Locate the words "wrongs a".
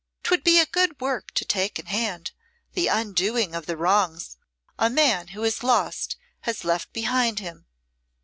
3.77-4.89